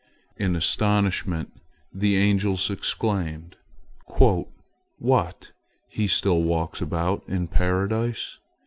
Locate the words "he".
5.91-6.07